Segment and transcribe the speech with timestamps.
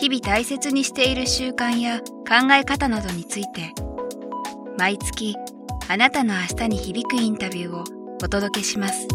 [0.00, 3.74] 日々大切にしている習慣や考え方などについて
[4.78, 5.36] 毎月
[5.88, 7.84] あなたの明日に響くインタビューを
[8.24, 9.06] お届けします。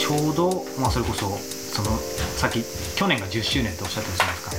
[0.00, 2.64] ちょうど、まあ、それこそそのさっき
[2.96, 4.53] 去年が10周年っておっしゃってたじゃないですか、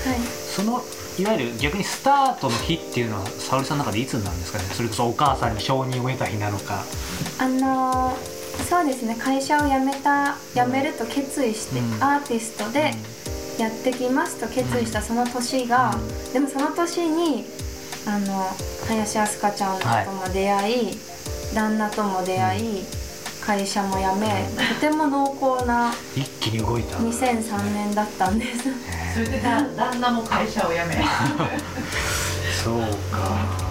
[0.56, 0.82] その
[1.18, 4.66] いわゆる逆にスタートの日っていうのは沙織さんの中でいつなんですかね？
[4.66, 6.84] それこそお母さんに承認を得た日なのか。
[7.40, 8.36] あのー
[8.70, 9.16] そうですね。
[9.16, 12.04] 会社を辞めた辞めると決意して、うん。
[12.04, 12.94] アーティストで
[13.60, 15.94] やってきますと決意したその年が、
[16.32, 17.44] でもその年に
[18.08, 18.48] あの
[18.88, 20.98] 林明日香ちゃんとも出会い、
[21.54, 22.84] 旦那とも出会い、
[23.46, 26.98] 会社も辞め、とても濃厚な一気に動いた。
[26.98, 28.64] 2003年だったんです。
[29.14, 30.96] それでだ旦那も会社を辞め。
[32.64, 32.80] そう
[33.14, 33.66] か。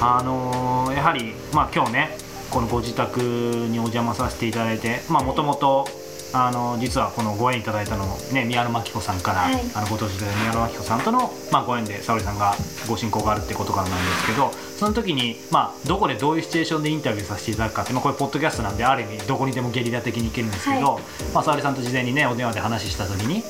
[0.00, 2.16] あのーやはりまあ今日ね
[2.50, 5.86] このご自宅にお邪魔させていただいてまあもともと
[6.34, 9.60] あの実はこのご縁いただいたのね宮野真紀子さんから、はい。
[9.74, 12.54] あのご当地で宮野真紀子さんとの、まあ、ご縁で沙織さんが
[12.88, 21.00] ご親交があるってことからなんですけどその時に、まあ、どこでどういうシチュエーションでインタビューさせていただくかって、まあ、これポッドキャストなんである意味どこにでもゲリラ的に行けるんですけど、は
[21.34, 23.42] まあ、沙織さんと事前にねお電話で話した時に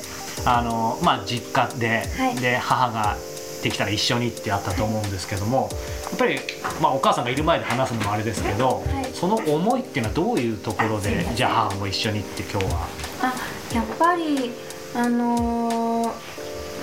[0.45, 2.35] あの、まあ、実家で,、はい。
[2.35, 3.17] で母が
[3.63, 5.69] できたら一緒にってあったと思うんですけども
[6.09, 6.37] やっぱり、
[6.81, 12.87] まあ、お母さんがいる前で話すのもあれですけど、はいその思いっていうのはどういうところでじゃあ母も一緒にって今日は？
[13.21, 13.33] あ
[13.73, 14.51] やっぱり
[14.93, 16.07] あのー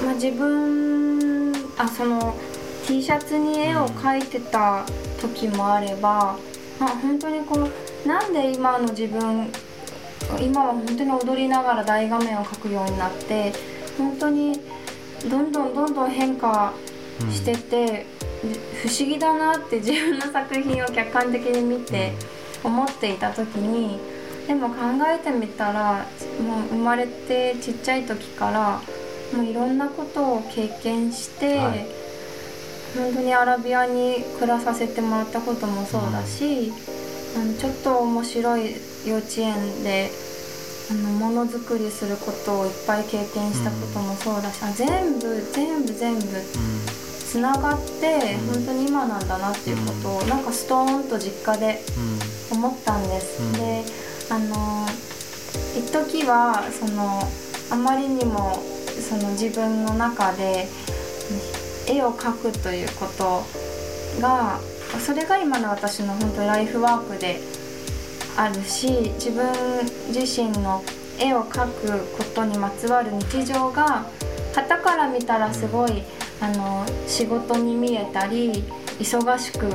[0.03, 2.34] まあ、自分あその
[2.87, 4.87] T シャツに絵を描いてた
[5.21, 6.39] 時もあれば、
[6.78, 7.69] まあ、本当にこ
[8.06, 9.53] うなんで今の自分
[10.41, 13.53] 今は本当に踊りながら大画面を描くようになって
[13.99, 14.59] 本当に
[15.28, 16.72] どんどんどんどん変化
[17.31, 18.07] してて、
[18.83, 22.15] 不思議だなって自分の作品を客観的に見て
[22.65, 23.99] 思っていた時に
[24.47, 26.06] でも考えてみたら
[26.43, 28.81] もう生まれてちっちゃい時から
[29.37, 31.87] もういろんなことを経験して、はい。
[32.97, 36.72] 本当にアラビアに暮らさせてもらったこともそうだし、
[37.37, 38.75] あのちょっと面白い
[39.07, 40.11] 幼稚園で
[40.91, 46.25] あのものづくりすることをいっぱい経験したこともそうだし、あ全部全部全部
[47.31, 48.55] つながってうん。
[48.55, 51.81] 本当に今なんだなっていうことをなんかストーンと実家で
[52.51, 53.41] 思ったんです。
[53.41, 53.53] うん。
[53.53, 53.85] で
[54.31, 54.87] あの
[55.79, 57.21] 一時はその
[57.71, 58.55] あまりにも
[59.09, 60.67] その自分の中で
[61.87, 63.45] 絵を描くということ
[64.21, 64.59] が
[64.99, 67.41] それが今の私の本当にライフワークで
[68.37, 69.47] あるし自分
[70.09, 70.83] 自身の
[71.19, 74.07] 絵を描くことにまつわる日常が
[74.53, 76.03] 傍から見たらすごい、
[76.41, 78.65] あの仕事に見えたり
[78.99, 79.69] 忙しく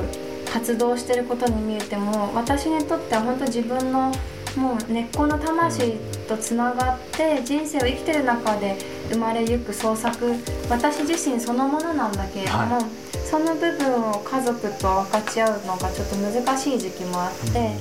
[0.52, 4.12] 活動してることに見えても私にとっては本当自分の
[4.56, 5.92] もう根っこの魂
[6.26, 8.76] とつながって人生を生きてる中で
[9.10, 10.32] 生まれゆく創作
[10.70, 12.80] 私自身そのものなんだけれども、は
[13.24, 17.76] その部分を家族と分かち合うのがちょっと難しい時期もあって、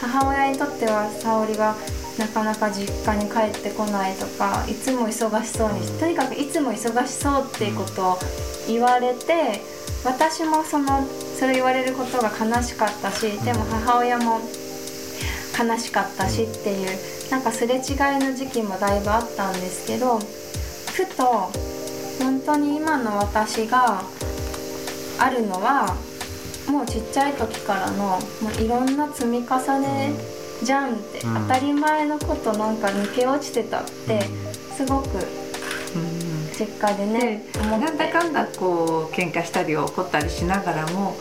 [0.00, 1.74] 母親にとっては沙織が
[2.20, 5.98] なかなか実家に帰ってこないとかいつも忙しそうに、うん。
[5.98, 8.18] とにかくいつも忙しそうっていうことを
[8.68, 9.62] 言われて
[10.04, 11.06] 私もその
[11.38, 14.40] それ言われることが悲しかったしでも母親も
[15.58, 16.98] 悲しかったしっていう
[17.30, 17.80] なんかすれ違い
[18.20, 21.50] の時期もだいぶあったんですけどふと
[22.22, 24.02] 本当に今の私が
[25.18, 25.96] あるのは
[26.68, 28.18] もうちっちゃい時からのも
[28.58, 30.12] ういろんな積み重ね
[30.62, 31.34] じゃんって、うん。
[31.48, 34.20] 当たり前のことなんか抜け落ちてたって
[34.76, 35.08] すごく
[36.58, 37.84] 実家でね思って。
[37.86, 41.16] なんだかんだこう喧嘩したり怒ったりしながらも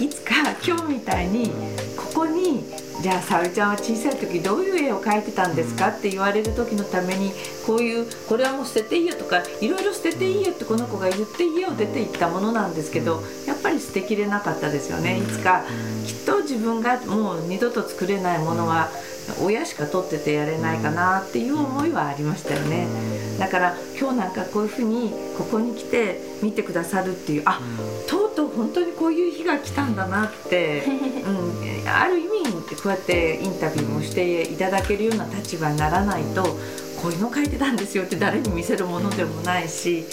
[0.00, 0.34] いつか
[0.66, 1.50] 今日みたいに
[1.96, 2.64] ここに
[3.00, 5.88] じゃあ沙織ちゃんは小さい時どういう絵を描いてたんですか？
[5.88, 7.32] って言われる時のために
[7.66, 15.18] こういうこれはもう捨てていいよとかいろいろ捨てていいよってこの子が言って家を出て行ったものなんですけどやっぱり捨てきれなかったですよね。
[15.18, 15.64] いつか
[16.06, 18.88] きっと自分がもう二度と作れないものは
[19.40, 22.86] 親しか撮っててやれないかなっていう思いはありましたよね。
[23.38, 27.60] だから今日なんかこういうふうにここに来て見てくださるっていうあ
[28.06, 30.84] とうとう本当にこういう日が来たんだなって、
[31.26, 32.34] うん、ある意味
[32.76, 36.42] こうやってインタビューもしていただけるような立場にならないと
[37.00, 40.04] こういうの書いてたんですよって誰に見せるものでもないし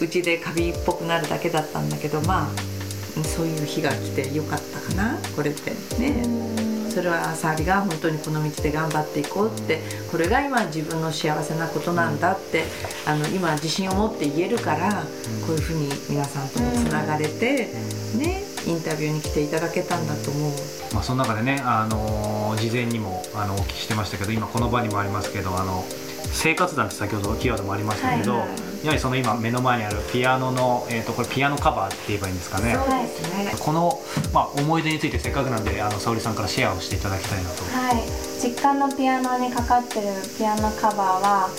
[0.00, 2.79] うちでカビっぽくなるだけだったんだけどまあ
[3.24, 6.70] そういう日が来てよかったかなこれってね。
[6.90, 9.80] それは沙織が本当にこの道で頑張っていこうって
[10.10, 12.64] これが今自分の幸せなことなんだって
[13.06, 15.04] あの今自信を持って言えるから
[15.46, 17.68] こういうふうに皆さんともつながれて
[18.16, 20.52] ねインタビューに来ていただけたんだと思う。
[20.92, 25.84] まあ、その中でね、あのー事前にもあのお聞きしてましたけど今この場にもありますけどあの
[26.32, 28.48] 生活団って先ほどキーワードもありましたけど、はい。
[28.48, 32.74] はいやはりその今目の前にあるピアノの、えー、とこれピアノカバーって言えばいいんですかね。
[32.74, 33.52] そうですね。
[33.60, 34.00] この、
[34.32, 37.62] まあ、思い出についてせっかくなんであの沙織さんからシェアをしていただきたいなと。
[37.64, 37.96] はい、
[38.42, 40.06] 実家のピアノにかかってる
[40.38, 41.50] ピアノカバーは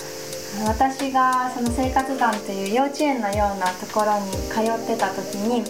[0.66, 5.62] 私がその生活団という幼稚園のようなところに通ってた時に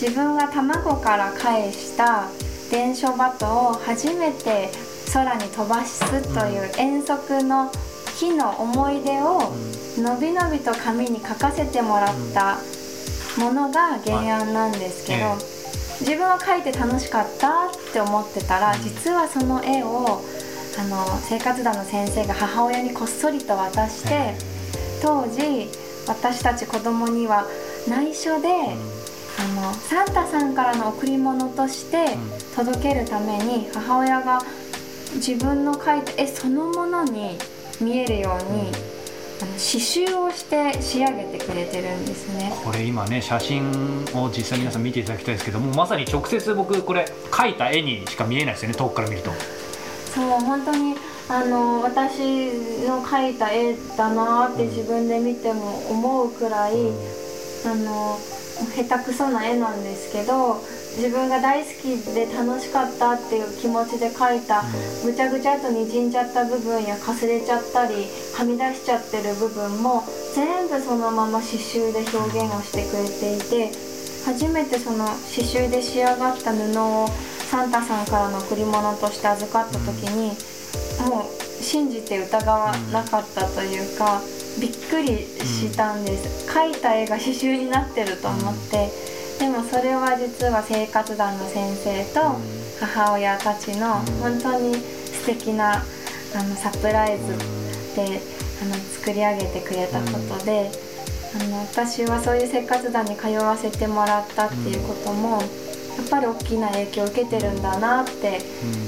[0.00, 2.28] 自分が卵から返した
[2.70, 4.70] 伝書鳩を初めて
[5.12, 6.00] 空に飛ばす
[6.34, 7.70] という遠足の
[8.16, 9.52] 日の思い出を
[9.98, 12.58] のびのびと紙に書かせてもらった
[13.38, 15.38] ものが原案なんですけど、はい。
[16.00, 20.22] 自分は描いて楽しかったって思ってたら、実はその絵を
[20.78, 24.34] あの生活団の先生が母親にこっそりと渡して、
[25.02, 25.68] 当時
[26.06, 27.46] 私たち子供には
[27.88, 28.48] 内緒で、
[29.38, 32.16] あのサンタさんからの贈り物として
[32.54, 34.40] 届けるために母親が
[35.14, 37.38] 自分の描いた絵そのものに
[37.80, 38.72] 見えるように、
[39.40, 42.52] あの刺繍をして仕上げてくれてるんですね。
[42.64, 43.70] これ今ね写真
[44.14, 49.30] を実際皆さん見ていただきたいですけどもまさに直接僕これ描いた絵にしか見えないですよね遠くから見ると。
[50.14, 50.94] そう本当に
[51.28, 52.20] あの私
[52.86, 56.74] の描いた絵だなって自分で見ても思うくらい、
[57.66, 58.18] あの
[58.74, 60.62] 下手くそな絵なんですけど
[60.96, 64.64] 自分が大好きで楽しかったっていう気持ちで描いた
[65.04, 70.02] ぐちゃぐちゃっとにじんじゃった部分やかすれちゃったりはみ出しちゃってる部分も
[70.34, 73.70] 全部そのまま刺繍で表現をしてくれていて
[74.24, 77.08] 初めてその刺繍で仕上がった布を
[77.50, 80.32] サンタさんからの贈り物として預かった時に
[81.08, 84.20] もう信じて疑わなかったというか
[84.58, 86.48] びっくりしたんです。
[86.48, 88.88] 描いた絵が刺繍になってると思って
[89.38, 92.20] でもそれは実は生活団の先生と
[92.80, 95.82] 母親たちの本当に素敵な
[96.34, 97.36] あのサプライズ
[97.96, 98.20] で
[98.62, 100.70] あの作り上げてくれたことで、
[101.34, 105.38] あの私はそういう生活団に通わせてもらったっていうことも、や
[106.04, 108.40] っぱり大きな影響を受けてるんだなって、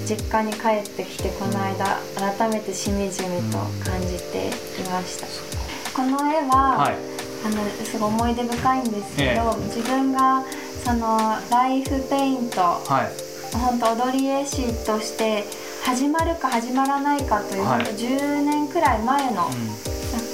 [0.07, 1.99] 実家に帰ってきてこの間
[2.37, 4.51] 改めてしみじみと感じてい
[4.91, 5.27] ました。
[5.95, 10.43] この絵は、はいあのすごい思い出深いんですけど、え自分が
[10.85, 11.19] その
[11.51, 13.57] ライフペイントはい。
[13.57, 15.45] 本当踊り絵師として
[15.83, 17.85] 始まるか始まらないかという、はい。
[17.85, 19.53] 本当10年くらい前の、うん。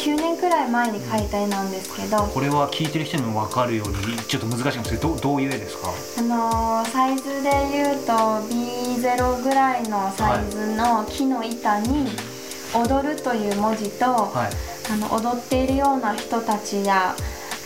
[0.05, 5.01] 9年くらい前に描いた絵なんですけど、これは聞いてる人にも分かるようにちょっと難しいかもしれない。
[5.01, 5.89] どうどういう絵ですか？
[6.19, 12.09] あのーサイズで言うと B0 ぐらいのサイズの木の板に
[12.75, 14.93] 「踊る」という文字と、はい。
[14.93, 17.15] あの踊っているような人たちや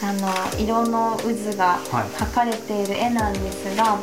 [0.01, 2.05] あの色の渦がはい。
[2.23, 3.99] 描かれている絵なんですが、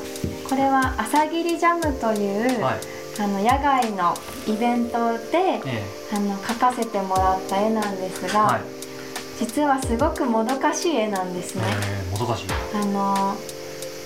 [0.50, 2.76] これは朝霧ジャムという、はい。
[3.18, 4.14] あの野外の
[4.46, 8.62] イベントで、えあの描かせてもらった絵なんですが、えはい。
[9.40, 11.64] 実はすごくもどかしい絵なんですね。
[12.12, 12.48] えー難しい。
[12.74, 13.36] あの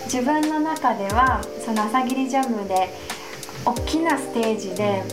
[0.05, 2.89] 自分の中ではその朝霧ジャムで
[3.65, 5.03] 大きなステージで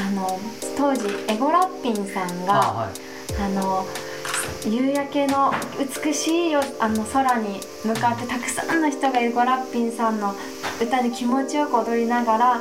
[0.00, 0.40] あの
[0.76, 3.08] 当時エゴラッピンさんがあはい。
[3.40, 3.86] あの
[4.66, 5.52] 夕焼けの
[6.04, 10.34] 美しいよあの空に向かってたくさんの人がエゴラッピンさんの
[10.80, 12.60] 歌に気持ちよく踊りながら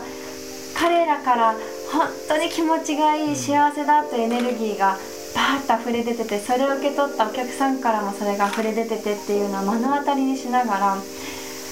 [0.78, 1.54] 彼らから
[1.92, 4.98] 本当に気持ちがいい幸せだというエネルギーが
[5.34, 10.98] バーッと溢れ出ててそれを受け取ったお客さんからもそれが溢れ出ててっていうのを目の当たりにしながら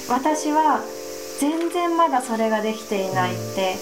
[0.10, 0.82] 私は
[1.40, 3.76] 全然まだそれができていないって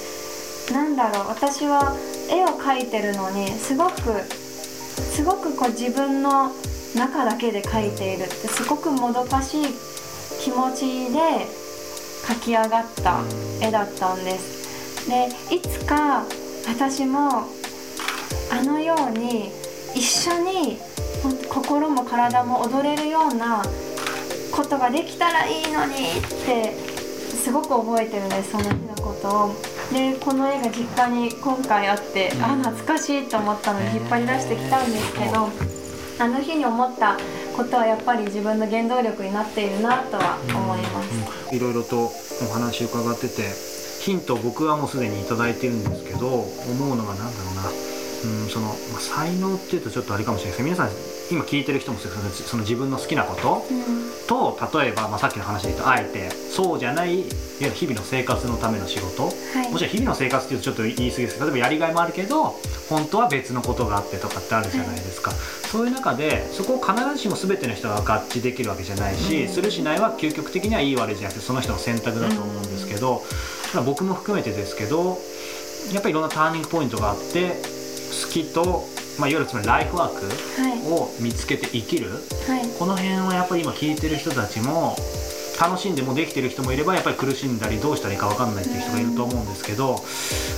[0.72, 1.96] なんだろう私は
[2.30, 6.52] 絵を描いてるのにすごくすごくこう自分の
[6.96, 9.66] 中だけで描いているってすごくもどかしい
[10.40, 11.20] 気持ちで
[12.26, 13.22] 描き上がった
[13.62, 15.10] 絵だったんです。
[15.10, 16.26] でいつか
[16.68, 17.44] 私も
[18.52, 19.52] あのように
[19.94, 20.78] 一緒に
[21.50, 23.64] 心も体も踊れるような
[24.52, 25.96] ことができたらいいのにっ
[26.46, 26.74] て
[27.44, 29.73] すごく覚えてるんですその日のことを。
[29.92, 32.44] でこの絵が実家に今回あって、うん。
[32.44, 35.50] あ懐かしいと思ったので引っ張り出してきたんですけど、
[36.20, 37.18] あの日に思った
[37.56, 41.56] ことはやっぱり自分の原動力になっているなとは思います。
[41.56, 42.10] いろいろとお
[42.54, 43.50] 話伺ってて
[44.02, 47.64] ヒントを僕はもうすでに頂いてるんですけど思うのが何だろうな。
[48.24, 53.66] うんその、まあ、才能っていうとちょっとあれかもしれないですけど皆さん今聞いてる人もそうですけどその自分の好きなこと
[54.28, 59.24] と例えば、まあ、さっきの話で言うとあえてそうじゃないいわゆる日々の生活のための仕事。
[59.24, 59.30] は
[59.68, 59.72] い。
[59.72, 62.56] もちろん日々の生活っていうとちょっと言い過ぎですけど例えばやりがいもあるけど
[62.90, 73.24] 本当は別のことがあってとかってあるじゃないですか、そういう中でそこを必ずしも全ての人が合致できるわけじゃないし、するしないは究極的にはいい悪いじゃなくてその人の選択だと思うんですけど、
[73.74, 75.18] まあ僕も含めてですけど
[75.94, 77.62] やっぱりいろんなターニングポイントがあって
[78.26, 78.86] 好きと、
[79.20, 80.26] まあ、いわゆるつまりライフワーク
[80.62, 80.80] はい。
[80.92, 82.10] を見つけて生きる。
[82.12, 82.16] は
[82.60, 82.68] い。
[82.80, 84.96] この辺はやっぱり今聞いてる人たちも
[85.60, 90.04] 楽しんでもできてる人もいればやっぱり苦しんだりどうしたらいいか分かんないっていう人がいると思うんですけど、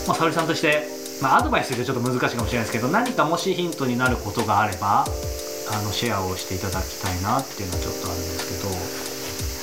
[0.07, 0.87] まあ、沙織さんとして、
[1.21, 8.55] まあ、アドバイスするとちょっと難しいかもしれないですけど何かもしヒントになることがあればあのシェアをしていただきたいなっていうのはちょっとあるんです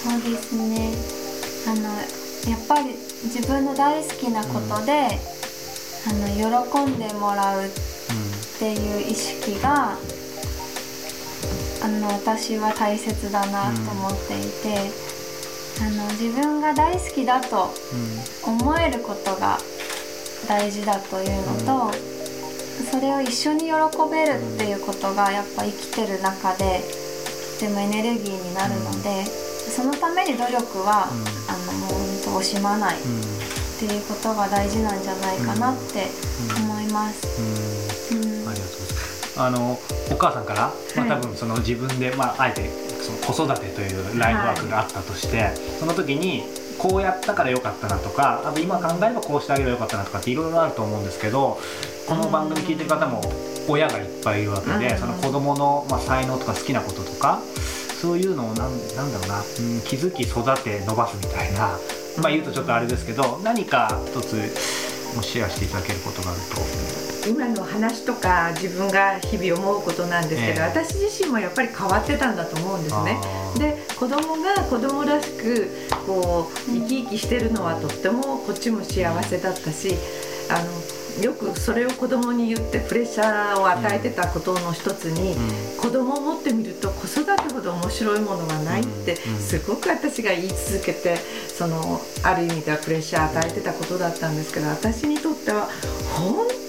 [0.03, 0.91] そうですね。
[1.65, 1.83] あの
[2.51, 5.07] やっぱり自分の大好きなことで、
[6.09, 7.71] あの喜んでもらう
[8.63, 9.99] っていう意識が
[11.83, 14.89] あの私は大切だなと思っていて、
[15.81, 17.75] あの自分が大好きだと
[18.47, 19.59] 思えることが
[20.47, 21.93] 大事だというのと、
[22.89, 23.73] それを一緒に喜
[24.09, 26.83] べるっていうことがやっぱ生きてる中で
[27.59, 31.11] とてもエネルギーになるので、そのために努力は、あ
[31.67, 33.23] のもう本当惜しまないっうんうん
[33.89, 36.07] ていうことが大事なんじゃないかなって
[36.63, 37.82] 思います。
[39.37, 39.79] あの
[40.11, 46.45] お母さんから、まあ、はい多分その自分で、まあ、あえてその子育てというライフワークがあったとして、その時に
[46.79, 51.59] こうやったからよかったなとかあと今考えればこうしてあげればよかったなとかっていろいろあると思うんですけど
[52.09, 53.21] この番組聞いてる方も
[53.69, 57.41] 親がいっぱいいるわけで、うんその子供のまの、才能とか好きなこととか
[58.01, 59.45] そういうのをなんなんだろうな、うん、
[59.83, 61.79] 気づき育て伸ばすみたいな、
[62.21, 64.33] まあ、言うとちょっとあれですけど何か一つ
[65.23, 67.02] シェアしていただけることがあると。
[67.27, 70.69] 今の話とか自分が日々思うことなんですけど、ええ。
[70.69, 73.19] 私自身もやっぱり変わってたんだと思うんですね。
[73.59, 75.69] で子供が子供らしく
[76.07, 79.95] こう生き生きしてるのはとってもこっちも幸せだったし
[80.49, 85.37] あのよくそれを子供に言ってプレッシャーを与えてたことの一つに、
[85.79, 95.69] 子供を持ってみると子育てほど面白いものがないってうんすごく私が言い続けてそのある意味ではプレッシャー与えてたことだったんですけど私にとっては
[96.17, 96.62] 本当に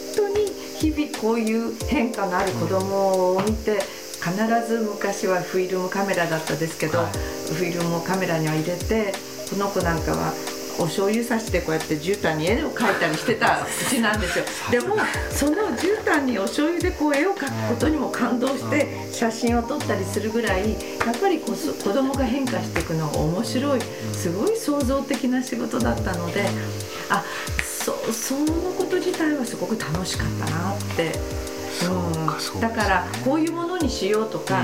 [0.83, 3.79] 日々こういう変化のある子供を見て
[4.19, 4.35] 必
[4.67, 7.11] ず昔はフィルムカメラだったですけど、はい。
[7.53, 9.13] フィルムをカメラには入れて
[9.49, 10.33] この子なんかは
[10.79, 14.45] お醤油さしてこうやって絨毯に絵を描いたりしてた口なんですよ。
[14.71, 14.95] でも
[15.31, 21.53] その絨毯にお醤油でこう絵を描くことにも感動して写真を撮ったりするぐらいやっぱり子
[21.93, 23.81] 供が変化していくのが面白い。
[24.13, 26.45] すごい創造的な仕事だったので
[27.09, 27.23] あ
[27.63, 31.13] そそのこと自体はすごく楽しかったなって。
[31.73, 34.63] そうかそうですねだからこういうものにしようとか、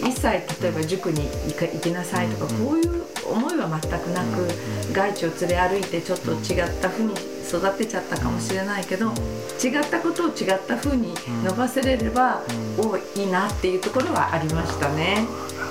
[0.00, 2.66] 一切例えば塾に行か行きなさいとか、うん。
[2.66, 7.14] こういう思いは全くなく、うん外地を連れ歩いてちょっと違った風に
[7.48, 9.12] 育てちゃったかもしれないけど、
[9.62, 12.42] 違ったことを違った風に伸ばせれれば、
[12.78, 15.26] おいいなっていうところはありましたね。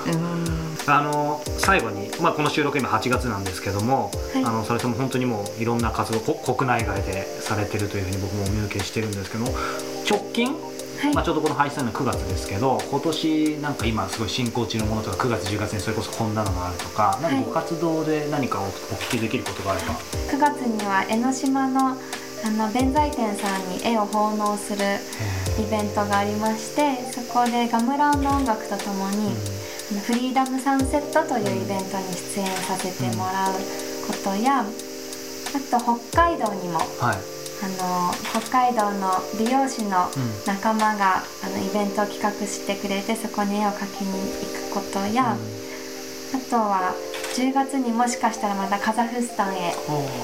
[0.06, 0.92] うん。
[0.92, 4.44] あの最後に、まあ、この収録今8月なんですけども、はい。
[4.44, 9.52] あのそれとも本当にもういろんな活動こ国内外でされてるというふうに僕もお見受けしてるんですけども
[10.08, 10.56] 直近、
[11.02, 11.14] はい。
[11.14, 21.96] まあ、ちょうどこの配信の9月ですけど今年なんか今すごい進行中のものとか9月10月にそれこそこんなのがあるとか何かご活動で何かおお聞きできることがあれば、9月には江ノ島の
[22.44, 24.78] あの弁財天さんに絵を奉納する
[25.64, 29.30] イベントがありましてそこでガムランの音楽とともに、
[29.92, 33.52] あのフリーダムサンセットというイベントに出演させてもらう
[34.06, 34.64] ことや、あ
[35.70, 40.32] と北海道にもはい、あの北海道の美容師のうん。
[40.46, 44.10] 仲間があのイベントを企画してくれてそこに絵を描きに
[44.42, 46.94] 行くことや、あとは
[47.36, 49.72] 10月にもしかしたらまたカザフスタンへ、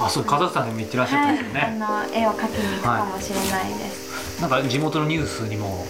[0.00, 4.40] あそうカザフスタンでも行ってらっしゃったんですよね、はい、あの絵を描きに行くかもしれないです。
[4.40, 5.86] なんか地元のニュースにも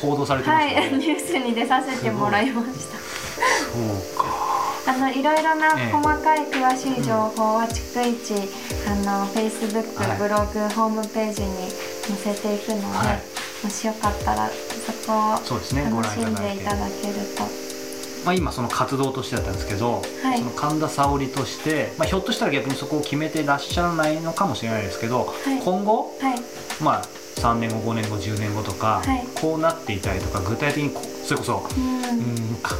[0.00, 2.96] 報道されてまはい、したね、 ニュースに出させてもらいました。
[2.96, 4.45] そうか
[4.88, 8.34] あのいろいろなええ細かい詳しい情報は逐一、
[8.88, 10.18] あの Facebook、はい。
[10.18, 11.70] ブログ、ホームページに
[12.02, 13.64] 載せていくので、はい。
[13.64, 15.90] もしよかったらそこをそうですね。
[15.90, 17.42] ご覧楽しんでいただけると。
[18.24, 20.38] まあ、今その活動としてだったんですけど、はい。
[20.38, 25.62] その神田沙織として、まあ、ひょっとしたら逆にそこを決めてらっしゃらないのかもしれないですけど、い。
[25.64, 26.38] 今後、はい。
[26.82, 27.02] まあ、
[27.40, 29.26] 3年後5年後10年後とか、はい。
[29.40, 32.76] こうなっていたりとか具体的にこそれこそ、ううんん、か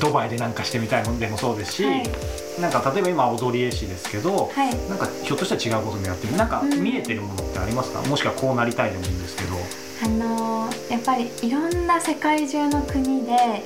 [0.00, 2.10] ドバイでなんかしてみたいのでもそうですし、はい。
[2.60, 4.88] なんか例えば今踊り絵師ですけど、はい。
[4.88, 6.82] なんかひょっとしたら違うこともやってみなんかうん。
[6.82, 9.56] 見えてるものってありますか、もしくはこうなりたいでもいいんですけど。
[10.04, 13.62] あのーやっぱりいろんな世界中の国で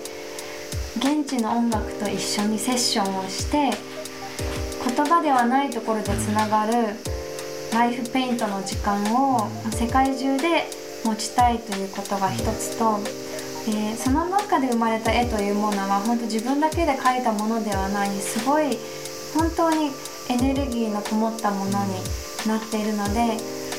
[0.99, 3.71] 現地の音楽と一緒にセッションをして
[4.85, 6.73] 言葉ではないところでつながる
[7.73, 10.67] ライフペイントの時間を世界中で
[11.05, 12.99] 持ちたいということが一つと、
[13.69, 18.79] えーその中で生まれた絵というものは本当自分だけで描いたものではないすごい
[19.35, 19.91] 本当に
[20.31, 21.95] エネルギーのこもったものに
[22.47, 23.37] なっているので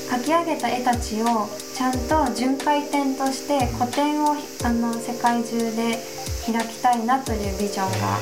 [0.09, 5.97] 描き上げた絵たちをちゃんと巡回展として個展をあの世界中で
[6.45, 8.17] 開きたいなというビジョンが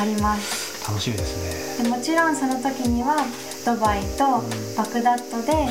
[0.00, 1.84] あります楽しみですね。
[1.84, 3.16] でもちろんその時には
[3.64, 4.42] ドバイと
[4.76, 5.68] バグダッドで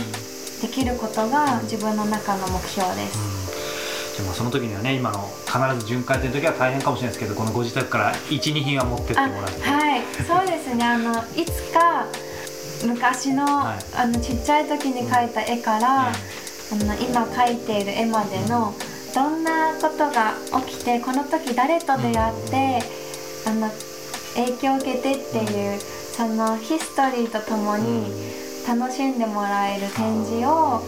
[0.61, 3.42] できることが自分の中の目標です
[4.15, 10.01] じゃあまあその時にはね今の必ず巡回展の時は大変かもしれないですけどこのご自宅から12品は持ってってあもらって、はい。
[10.01, 10.85] そうですね。
[10.85, 12.05] あのいつか
[12.85, 13.77] 昔の,、はい。
[13.95, 16.11] あのちっちゃい時に描いた絵から、あ
[16.75, 18.73] の今描いている絵までの
[19.15, 20.33] どんなことが
[20.65, 22.79] 起きてこの時誰と出会って、
[23.47, 23.71] あの
[24.35, 30.81] 影響を受けてっていうそのヒストリーとともに楽しんでもらえる展示を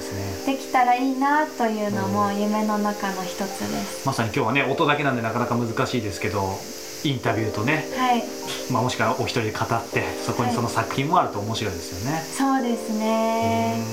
[0.45, 4.07] できたらいいなというのも夢の中の一つです。
[4.07, 6.57] まさに今日はね音だけなんでなかなか難しいですけど
[7.03, 8.23] インタビューとね、はい、
[8.71, 12.19] まあ、もしくはお一人で語ってそこにその作品もあると面白いですよね。
[12.21, 13.75] そうですへね。
[13.77, 13.83] ー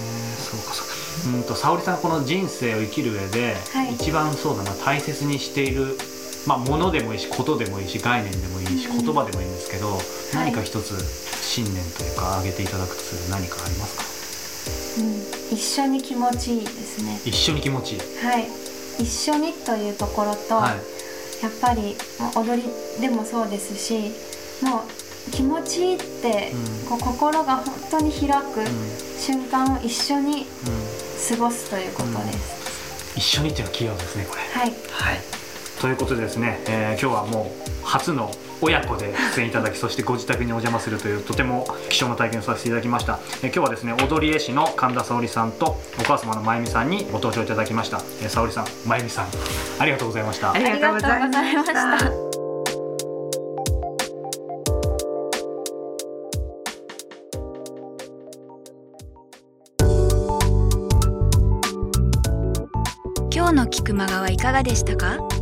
[0.40, 0.92] そうかそうか。
[1.36, 3.94] うんと沙織さんこの人生を生きる上で、はい。
[3.94, 5.98] 一番そうだな大切にしている
[6.46, 9.98] まあ物でもいいしことでもいいし概念でもいいし、うん言葉でもいいんですけど、
[10.32, 10.94] 何か一つ
[11.52, 15.02] 信念というか挙げていただくとする何かありますか？
[15.02, 15.20] うん、
[15.54, 17.20] 一緒に気持ちいいですね。
[17.26, 18.48] 一緒に気持ちいい、はい、
[18.98, 20.76] 一緒にというところと、はい。
[21.44, 22.62] やっぱりまあ踊り
[23.02, 24.12] でもそうですし
[24.64, 24.84] も
[25.28, 26.88] う気持ちいいって、うん。
[26.88, 28.66] こう心が本当に開くうん。
[29.18, 30.46] 瞬間を一緒にうん。
[31.28, 34.42] 過ごすということです、一緒にっていうのはキーワードですねこれ。
[34.42, 34.70] はい。
[34.90, 35.20] はい。
[35.80, 49.26] ということでですね、えー今日はもう初の親子で出演いただきそしてご自宅にお邪魔するというとても貴重な体験をさせていただきました、えー今日はですね踊り絵師の神田沙織さんとお母様のまゆみさんにご登場いただきました、えー、沙織さんまゆみさん
[49.78, 50.52] ありがとうございました。
[50.52, 52.32] ありがとうございました。
[63.34, 65.41] 今日の菊間川いかがでしたか？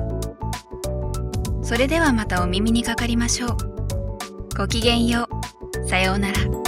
[1.71, 3.57] それではまたお耳にかかりましょう。
[4.57, 5.29] ごきげんよ
[5.85, 5.87] う。
[5.87, 6.60] さようなら。